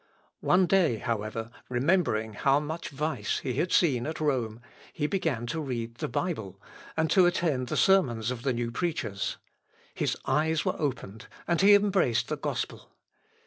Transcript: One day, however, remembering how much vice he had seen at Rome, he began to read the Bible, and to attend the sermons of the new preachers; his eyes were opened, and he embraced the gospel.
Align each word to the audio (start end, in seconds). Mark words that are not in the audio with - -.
One 0.39 0.65
day, 0.65 0.97
however, 0.97 1.51
remembering 1.69 2.33
how 2.33 2.59
much 2.59 2.89
vice 2.89 3.37
he 3.37 3.53
had 3.53 3.71
seen 3.71 4.07
at 4.07 4.19
Rome, 4.19 4.59
he 4.91 5.05
began 5.05 5.45
to 5.45 5.61
read 5.61 5.97
the 5.97 6.07
Bible, 6.07 6.59
and 6.97 7.07
to 7.11 7.27
attend 7.27 7.67
the 7.67 7.77
sermons 7.77 8.31
of 8.31 8.41
the 8.41 8.51
new 8.51 8.71
preachers; 8.71 9.37
his 9.93 10.17
eyes 10.25 10.65
were 10.65 10.75
opened, 10.81 11.27
and 11.47 11.61
he 11.61 11.75
embraced 11.75 12.29
the 12.29 12.35
gospel. 12.37 12.89